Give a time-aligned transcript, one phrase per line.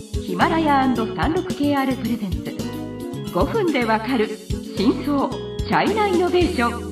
[0.00, 2.38] ヒマラヤ &36KR プレゼンツ。
[3.34, 4.28] 5分でわかる
[4.76, 6.90] 真相チャイナイノベーション。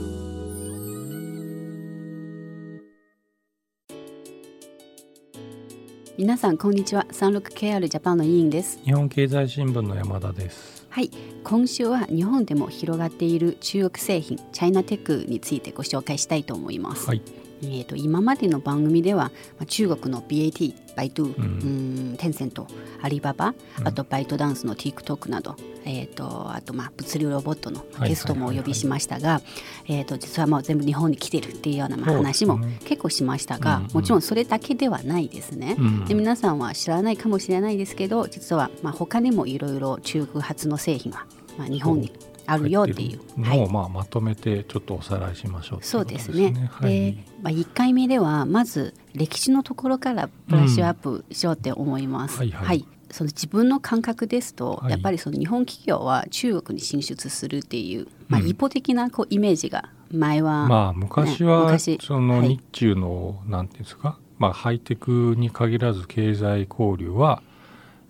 [6.18, 7.06] 皆さんこんにちは。
[7.10, 8.78] 36KR ジャパンの委員です。
[8.84, 10.86] 日本経済新聞の山田です。
[10.90, 11.10] はい。
[11.44, 17.22] 今週は日本でも広がっている中国製品チャイナテックについてご紹介したいと思います、はい
[17.62, 22.10] えー、と今までの番組では、まあ、中国の BAT、バイトゥ、うん。
[22.10, 22.66] うん、テンセント、
[23.02, 23.88] アリババ、うん。
[23.88, 29.40] あとバイトダンスの TikTok など、えー、とあとまあ物流ロボットのはいゲストもお呼びしましたが、
[29.86, 33.90] えー、と実はもう全部日本に来てるっていうような話も結構しましたが、うんうん。
[33.92, 35.76] もちろんそれだけではないですね。
[35.78, 36.04] うん。
[36.04, 42.12] で皆さんは知らないかもしれないですけど実はまあ他にもいろいろ中国発の製品がまあ日本に
[42.48, 43.20] あるよっていう。
[43.38, 46.68] のをまあまとめてちょっとおさらいしましょうそうですね。
[46.72, 47.12] はい。
[47.12, 52.38] で、まあ、1回目ではまず歴史のところからブラッシュアップしようって思います。
[52.38, 52.86] はいはい。
[53.10, 54.92] その自分の感覚ですと、はい。
[54.92, 58.48] やっぱりその日本企業は中国に進出するっていう、まあ、うん。
[58.48, 62.48] 一方的なこうイメージが前は、まあ昔は、そのはい。
[62.48, 67.42] 日中の、なんていうんですか、まあハイテクに限らず経済交流は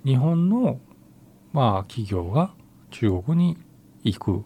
[0.04, 0.78] 日本の
[1.52, 2.52] まあ企業が
[2.90, 3.56] 中国に
[4.12, 4.44] 行く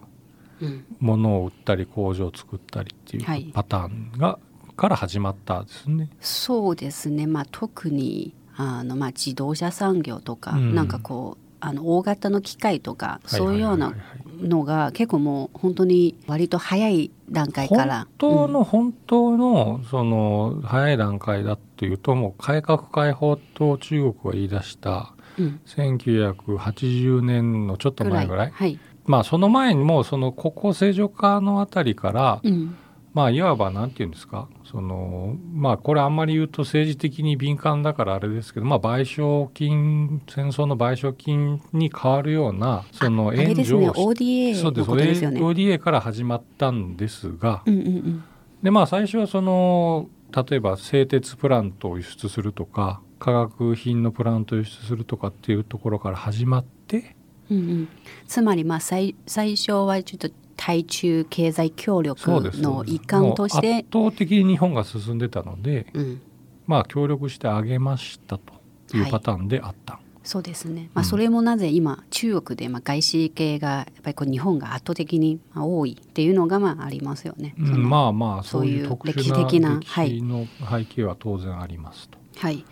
[0.60, 0.84] うん。
[1.00, 3.42] ものを売ったり工場を作ったりってはい。
[3.42, 4.38] いうパターンが、
[4.76, 6.08] から始まったですね。
[6.20, 10.74] そうですね、まあ、特にあの、まあ、自動車産業とか、うん。
[10.74, 17.98] なんかこうあの大型の機械とか、はいそういうようなはいはいはいのが結構もう本当に割と早い段階から。
[17.98, 25.44] 本当の、本当のその早い段階だというともう改革開放と中国が言い出したうん。
[25.44, 28.50] うん1980年のちょっと前ぐらい。
[28.50, 32.76] はいまあその前にもその国交正常化のあたりから、うん
[33.14, 45.40] まあいわばなんて言うんですかそのまあこれあんまり言うと政治的に敏感だからあれですけどまあ賠償金戦争の賠償金に変わるようなその援助をし ODA そうですのことですよね。
[45.40, 48.24] ODA から始まったんですが、うんうんうん
[48.62, 57.16] でまあ最初はその例えば製鉄プラントを輸出するとか化学品のプラントを輸出するとかっていうところから始まって
[57.50, 57.88] うんうん、
[58.26, 66.20] つまりまあ最最初はちょっと対中経済協力の一環として圧倒的に日本が進んでたのでうん、
[66.66, 68.54] まあ協力してあげましたと
[68.96, 71.04] いうパターンであった、そうですね、まあ、うん。
[71.04, 77.54] それもなぜ今中国でまあ外資系がやっぱりこう日本が圧倒的にまあ多いっていうのがまあありますよね。
[77.58, 77.88] うん。
[77.88, 82.18] まあまあそういう歴史的な歴史の背景は当然ありますと。
[82.38, 82.64] はい、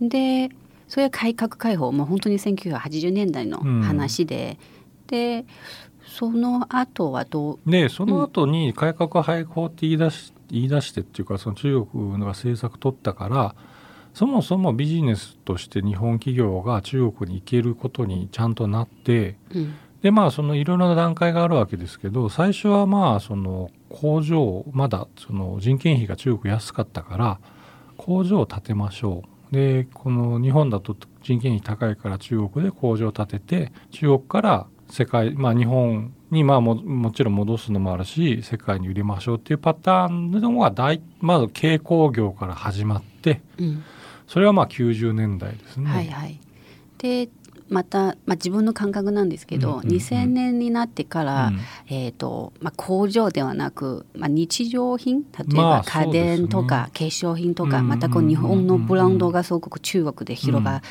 [0.00, 0.50] で
[0.88, 1.90] それは改革開放。
[1.92, 4.58] もう本当に1980年代の話で、
[5.06, 5.44] で
[6.06, 7.70] その後はどう？
[7.70, 13.54] でその後に改革開放って言い出し言い出してっていうかその中国が政策取ったから
[14.14, 19.74] そもそもビジネスとして日本企業が中国に行けることにちゃんとなってうん。
[20.02, 27.40] でまあそのいろいろな段階があるわけですけど最初はまあその工場まだその人件費が中国安かったから
[27.96, 43.84] 工場を建てましょうでこの日本だと人件費高いから中国で工場を建てて中国から世界まあ日本にまあももちろん戻すのもあるし世界に売りましょうっていうパターンのが大まず軽工業から始まってうん
[44.26, 45.88] それはまあ90年代ですね。
[45.88, 46.40] はいはい、
[46.98, 47.28] で
[47.68, 51.60] また、まあ、自分の感覚なんですけど、うんうんうん2000年になってから、うん。
[51.88, 60.82] えーとまあ、工場ではなく、まあ、日常品例えまばあ家電とか、化粧品とか、うんまたこう日本のブランドがすごく中国で広が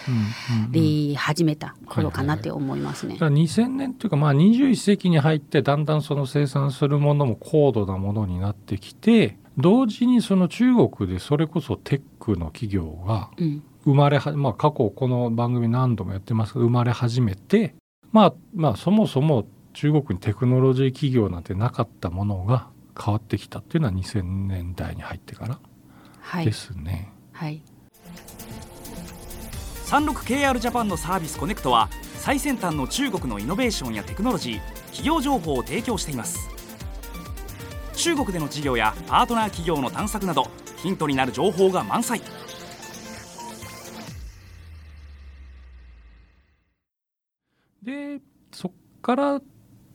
[0.71, 3.13] り始めた頃かなって思いますね。
[3.13, 3.19] だ。
[3.19, 17.75] から2000年というかまあ21世紀に入ってだんだんその生産するものも高度なものになってきて同時にその中国でそれこそテックの企業がうん生まれは、まあ、過去この番組何度もやってますけど生まれ始めて、
[18.11, 22.69] まあ、まあそもそも中国にテクノロジー企業なんてなかったものが
[22.99, 25.59] 変わってきたっていうのは2000年代に入ってから
[26.21, 26.45] はい。
[26.45, 27.11] ですね。
[27.33, 27.61] はい、
[29.85, 36.49] 36KR ジャパンのサービスコネクトは最先端の中国のイノベーションやテクノロジー企業情報を提供しています。
[37.93, 40.47] 中国での事業やパートナー企業の探索など
[40.77, 42.21] ヒントになる情報が満載
[49.05, 49.41] から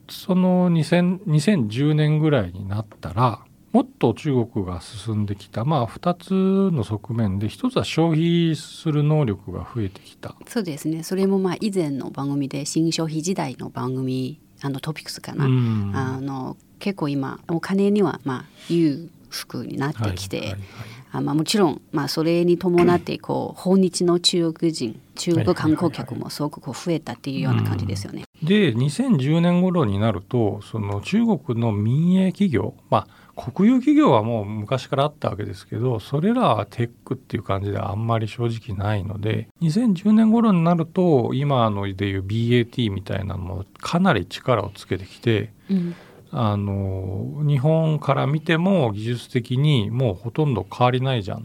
[0.09, 3.41] その2000 2010年ぐらいになったら
[3.73, 10.35] もっと中国が進んできたまあ2つの側面で一つは消費する能力が増えてきた。
[10.47, 11.03] そうですね。
[11.03, 15.91] それもまあ以前の番組で新消費時代の番組あのトピックスかな、うん。
[15.93, 28.23] あの結構今お金にはまあ裕福になってきて、はいはいはいあまあ、もちろん、まあ、それに伴ってこう訪日の中国人中国観光客もすごくこう増えたっていうような感じですよね。
[28.41, 45.51] で2010年頃になるとその中国の民営企業、まあ、国有企業はもう昔からあったわけですけどそれらはテックっていう感じではあんまり正直ないので2010年頃になると今のでいう BAT みたいなのもかなり力をつけてきて。
[45.69, 45.95] うん
[46.31, 51.39] あの日本から見ても技術的にもうほとんど変わりないじゃん。
[51.39, 51.43] っ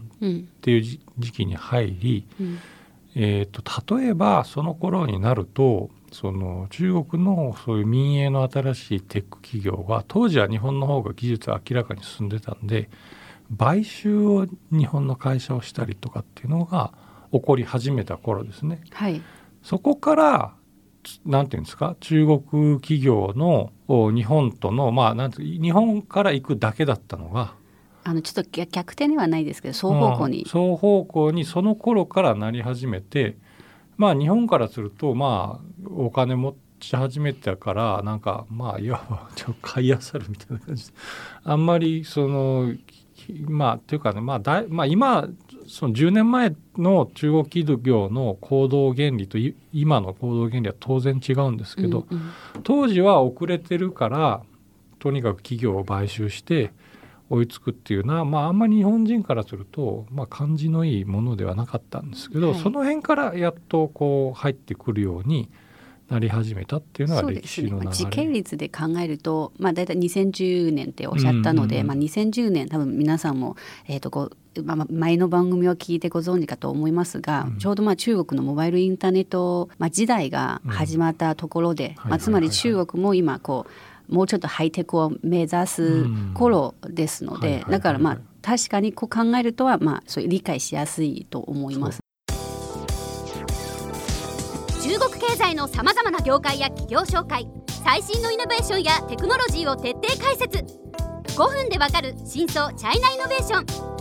[0.61, 2.59] ていう時期に入り、うん、
[3.15, 12.89] えーと、例えばその頃になるとその中国のそういう民営の新しいテック企業が当時は日本の方が技術は明らかに進んでたんで
[13.57, 16.93] 買収を日本の会社をしたりとかっていうのが
[17.31, 18.81] 起こり始めた頃ですね。
[18.91, 19.21] はい、
[19.63, 20.53] そこから
[21.25, 21.95] なんていうんですか？
[21.99, 23.71] 中国企業の
[24.13, 27.55] 日本とのまあなんて日本から行くだけだったのが。
[28.03, 33.35] あのちょっと逆転ではないですけど双方向に、うん、双方向にその頃からなり始めて
[33.97, 40.93] まあ日本からするとまあお金持ち始めたからなんかまあいわばちょっと買いあさるみたいな感じで。
[41.43, 42.71] あんまりその
[43.41, 45.27] まあというかねまあだまあ今
[45.67, 49.37] その10年前の中国企業の行動原理と
[49.73, 54.43] 今の行動原理は当然違うんですけど、うんうん、当時は遅れてるから
[54.99, 56.71] とにかく企業を買収して
[57.29, 65.49] 追いつくっていうのは、まあ、あんまり日本人からすると、まあ、感じのいいものではなかったんですけど、はい、その辺からやっとこう入ってくるように
[66.09, 83.65] なり始めたっていうのは歴史の流れ、ね、時系列で考えると、まあ、大体2010年っておっしゃったので、うんうん、まあ、2010年多分皆さんも、えーとこうまあ、前の番組を聞いてご存知かと思いますが、うん、ちょうどまあ中国のモバイルインターネット、まあ、時代が始まったところで、まあ、つまり中国も今こ
[84.09, 91.99] うもうちょっとハイテクを目指す頃ですので、だからまあ確かにこう考えるとはまあそういう理解しやすいと思います。
[94.81, 97.45] 中国経済のさまざまな業界や企業紹介
[97.83, 100.87] 最新のイノベーションやテクノロジーを徹底解説。
[101.37, 103.96] 5分でわかる真相チャイナイノベーション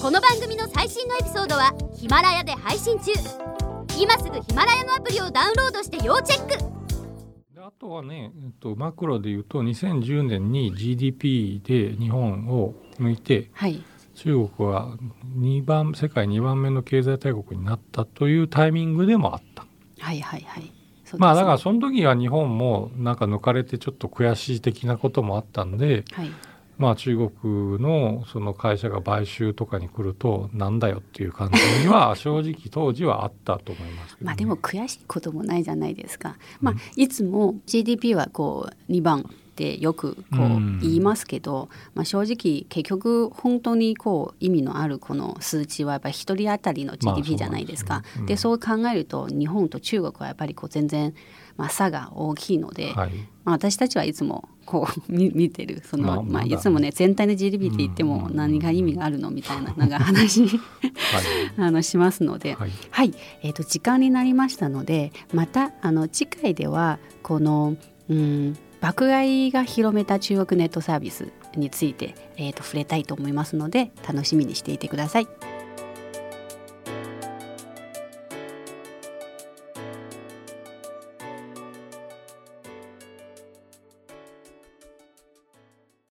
[0.00, 3.10] この番組の最新のエピソードはヒマラヤで配信中。
[4.00, 6.54] 今すぐヒマラヤのアプリをダウンロードして要チェック。
[7.60, 13.82] あとはね、えっと、マクロでいうと2010年に GDP で日本を抜いて、はい、
[14.14, 14.96] 中国は
[15.36, 19.66] 2番世界2番目の経済大国になったというタイミングでもあった。
[19.98, 20.72] はいはいはい。
[21.16, 26.30] まあだからその時は日本もなんか抜かれてちょっと悔しい的なこともあったんで、はい、
[26.78, 36.36] まあ、中国のその会社が買収とかに来るとなんだよっていう感じには正直当時はあったと思いますけど、ね、まあでも悔しいこともないじゃないですか。
[36.60, 48.02] まあ、いつも GDP はこう2番ってよくこう言いますけど、まあ、正直結局本当にこう意味のあるこの数値はやっぱり1人当たりの GDP じゃないですか。
[48.26, 51.12] で、そう考えると日本と中国はやっぱりこう全然
[51.58, 53.10] まあ、差が大きいので、はい、
[53.44, 55.82] まあ、私たちはいつもこう 見てる。
[55.84, 60.50] その、まあ、まあ、いつもね全体の GDP って言っても何が意味があるのみたいな なんか話はい、
[61.58, 67.76] あのしますので、はい、はい、えーと、時間になりましたのでまたあの次回ではこの、
[68.08, 75.47] うん、爆買いが広めた中国ネットサービスについて、えーと触れたいと思いますので楽しみにしていてください。